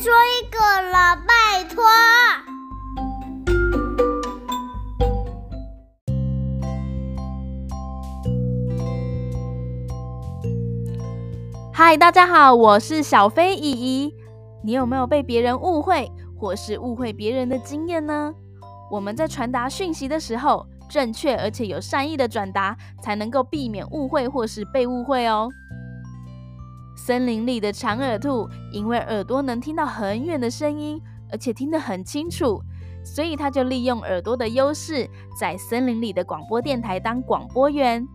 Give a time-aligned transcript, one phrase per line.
[0.00, 0.58] 说一个
[0.90, 1.84] 了，拜托。
[11.70, 14.14] 嗨，大家好，我是小飞姨姨。
[14.64, 18.32] 你有没有被别人误会，或是误会别人的经验呢？
[18.90, 25.50] 我们在传达讯息的时候，正确而且有善意的转达，才能够避免误会或是被误会哦。
[27.10, 32.62] 森林里的长耳兔，因为耳朵能听到很远的声音，而且听得很清楚，
[33.04, 38.06] 所以它就利用耳朵的优势，在森林里的广播电台当广播员。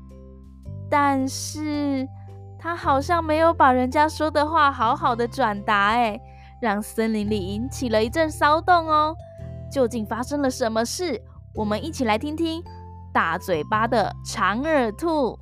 [0.90, 2.08] 但是，
[2.58, 6.18] 它好像没有把人家说的话好好的转达，哎，
[6.62, 9.14] 让森林里引起了一阵骚动哦。
[9.70, 11.22] 究竟发生了什么事？
[11.54, 12.64] 我们一起来听听
[13.14, 15.38] 大嘴巴的长耳兔。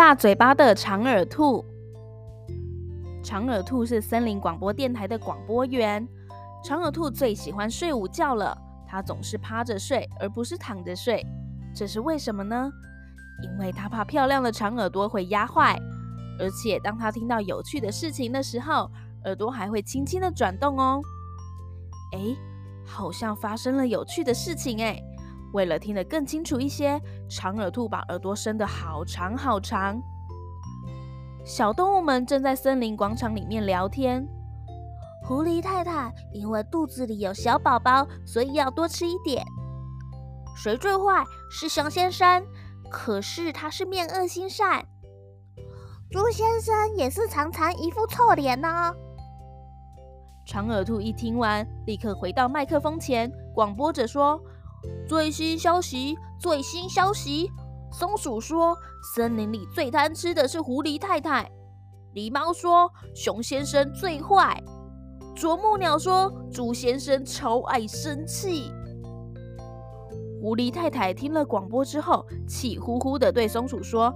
[0.00, 1.62] 大嘴巴的长耳兔，
[3.22, 6.08] 长耳兔是森林广播电台的广播员。
[6.64, 8.56] 长耳兔最喜欢睡午觉了，
[8.88, 11.22] 它总是趴着睡，而不是躺着睡。
[11.74, 12.72] 这是为什么呢？
[13.42, 15.78] 因为它怕漂亮的长耳朵会压坏，
[16.38, 18.90] 而且当它听到有趣的事情的时候，
[19.26, 21.02] 耳朵还会轻轻的转动哦。
[22.12, 22.34] 诶，
[22.86, 25.04] 好像发生了有趣的事情诶。
[25.52, 30.00] 为了听得更清楚一些，长耳兔把耳朵伸得好长好长。
[31.44, 34.26] 小动物们正在森林广场里面聊天。
[35.22, 39.44] 狐狸太太因为肚子里有小宝宝，所以要多吃一点。
[40.56, 41.24] 谁最坏？
[41.50, 42.44] 是熊先生，
[42.90, 44.84] 可是他是面恶心善。
[46.10, 48.92] 猪先生也是常常一副臭脸呢。
[50.46, 54.40] 长耳兔一听完，立刻回到麦克风前，广播着说。
[55.06, 56.16] 最新消息！
[56.38, 57.50] 最新消息！
[57.92, 58.76] 松鼠说，
[59.14, 61.50] 森林里最贪吃的是狐狸太太。
[62.14, 64.62] 狸猫说，熊先生最坏。
[65.34, 68.72] 啄木鸟说，猪先生超爱生气。
[70.40, 74.14] 狐狸太太听了广播之后，气呼呼地对松鼠说：“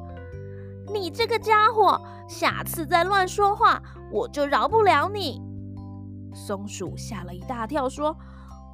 [0.93, 5.43] 你这个家伙，下次再乱说话，我就饶不了你。”
[6.35, 8.17] 松鼠吓了一大跳，说。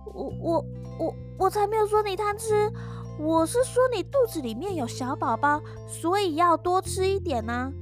[0.07, 0.65] 我我
[0.99, 2.73] 我我才没有说你贪吃，
[3.19, 7.73] 我是说你肚子里面有小宝宝，所以要多吃一点呢、啊。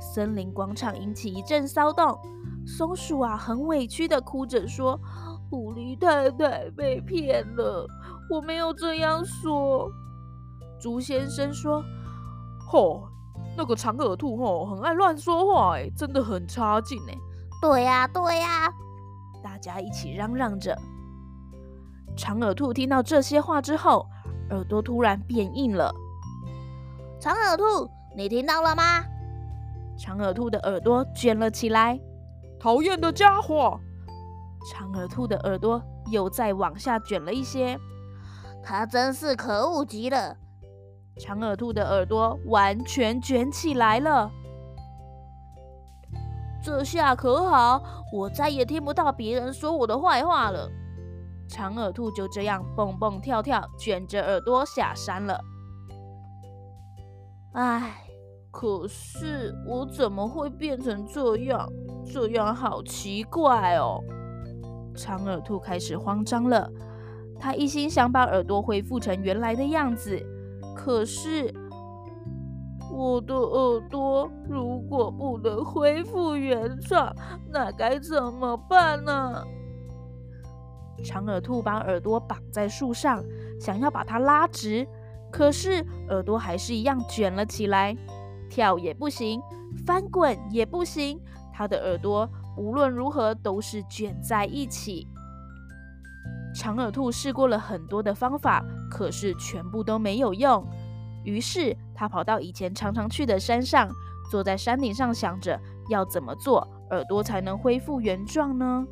[0.00, 2.18] 森林广场引起一阵骚动，
[2.66, 5.00] 松鼠啊很委屈的哭着说
[5.48, 7.86] ：“狐狸太太被骗了，
[8.28, 9.90] 我没有这样说。”
[10.78, 11.82] 猪先生说
[12.68, 13.08] ：“吼，
[13.56, 17.16] 那个长耳兔吼很爱乱说话，哎，真的很差劲哎。”
[17.62, 18.68] 对呀对呀，
[19.42, 20.76] 大家一起嚷嚷着。
[22.16, 24.06] 长耳兔听到这些话之后，
[24.50, 25.92] 耳朵突然变硬了。
[27.20, 29.04] 长耳兔，你听到了吗？
[29.98, 31.98] 长耳兔的耳朵卷了起来。
[32.60, 33.78] 讨厌的家伙！
[34.70, 37.78] 长耳兔的耳朵又再往下卷了一些。
[38.62, 40.36] 他真是可恶极了！
[41.18, 44.30] 长耳兔的耳朵完全卷起来了。
[46.62, 50.70] 这下可好，我再也听不到别人说我的坏话了。
[51.52, 55.38] 长耳兔就这样蹦蹦跳跳，卷着耳朵下山了。
[57.52, 58.06] 唉，
[58.50, 61.68] 可是我怎么会变成这样？
[62.10, 64.00] 这样好奇怪哦！
[64.96, 66.70] 长耳兔开始慌张了。
[67.38, 70.18] 他一心想把耳朵恢复成原来的样子，
[70.74, 71.52] 可是
[72.90, 77.14] 我的耳朵如果不能恢复原状，
[77.52, 79.44] 那该怎么办呢？
[81.04, 83.24] 长耳兔把耳朵绑在树上，
[83.60, 84.86] 想要把它拉直，
[85.30, 87.96] 可是耳朵还是一样卷了起来，
[88.48, 89.40] 跳也不行，
[89.86, 91.20] 翻滚也不行，
[91.52, 95.06] 它的耳朵无论如何都是卷在一起。
[96.54, 100.64] 长耳兔试过了很多的方法，可是全部都没有用。
[101.24, 103.88] 于是他跑到以前常常去的山上，
[104.30, 105.58] 坐在山顶上想着
[105.88, 108.86] 要怎么做耳朵才能恢复原状呢？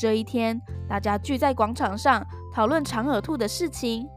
[0.00, 2.24] 这一天，大家聚在广场上
[2.54, 4.08] 讨论长耳兔的事情。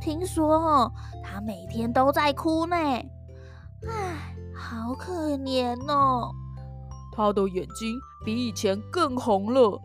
[0.00, 0.92] 听说哦，
[1.22, 6.30] 它每天都在哭呢，唉，好可怜哦。
[7.12, 9.78] 他的眼睛比以前更红了，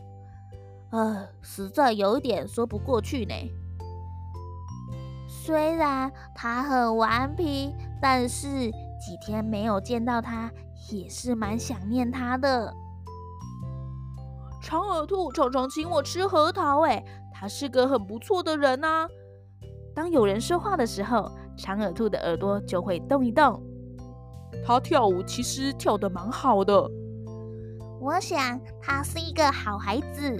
[0.91, 3.33] 呃，实在有一点说不过去呢。
[5.27, 10.49] 虽然他很顽皮，但是几天没有见到他，
[10.91, 12.73] 也是蛮想念他的。
[14.65, 19.07] 长耳兔常常请我吃核桃，哎，他是个很不错的人啊。
[19.93, 23.61] 当有人说话的时候，长耳兔的耳朵就会动一动。
[24.65, 26.89] 他跳舞其实跳得蛮好的，
[28.01, 30.35] 我想他是一个好孩子。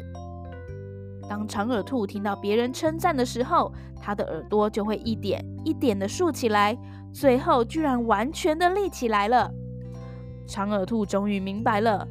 [1.30, 6.76] 当长耳兔听到别人称赞的时候，他的耳朵就会一点一点的竖起来，
[7.14, 9.52] 最后居然完全的立起来了。
[10.48, 12.08] 长耳兔终于明白了，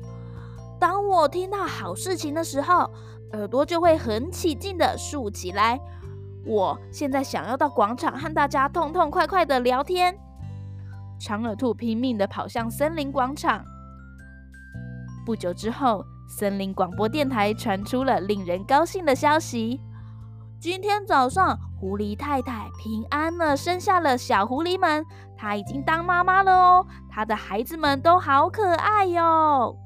[0.85, 2.91] 当我听到好事情的时候，
[3.33, 5.81] 耳朵就会很起劲的竖起来。
[6.45, 10.15] 我现在想要到广场和大家痛痛快快的聊天。
[11.19, 13.65] 长耳兔拼命的跑向森林广场。
[15.25, 19.81] 不久之后，森林广播电台传出了令人高兴的消息：
[20.61, 25.03] 今天早上，狐狸太太平安的生下了小狐狸们，
[25.35, 26.87] 她已经当妈妈了哦。
[27.09, 29.79] 她的孩子们都好可爱哟。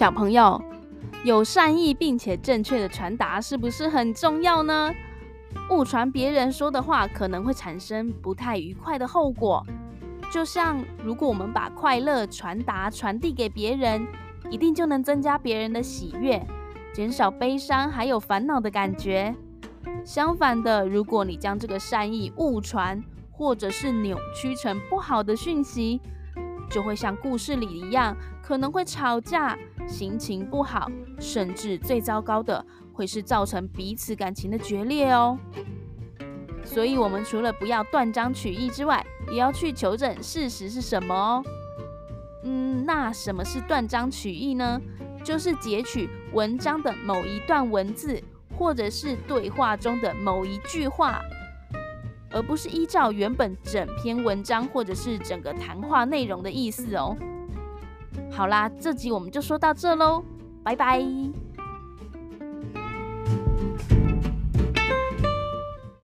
[0.00, 0.58] 小朋友，
[1.24, 4.90] 有善意并且正确的传达是不是很重要呢？
[5.68, 9.62] 误传别人说的话，可能会产生不太愉快的后果。
[10.32, 14.06] 就像如果我们把快乐传达传递给别人，
[14.48, 16.42] 一定就能增加别人的喜悦，
[16.94, 19.34] 减少悲伤还有烦恼的感觉。
[20.02, 26.00] 相反的，如果你将这个善意误传，或者是扭曲成不好的讯息，
[26.70, 29.58] 就会像故事里一样，可能会吵架。
[29.88, 30.88] 心情不好，
[31.18, 35.36] 甚至最糟糕的会是造成彼此感情的决裂哦。
[36.64, 41.42] 所以，我们除了不要断章取义之外，也要去求证事实是什么哦。
[42.44, 44.80] 嗯，那什么是断章取义呢？
[45.24, 48.22] 就是截取文章的某一段文字，
[48.56, 51.20] 或者是对话中的某一句话，
[52.30, 57.16] 而不是依照原本整篇文章或者是整个谈话内容的意思哦。
[58.30, 60.22] 好啦，这集我们就说到这喽，
[60.62, 61.04] 拜拜。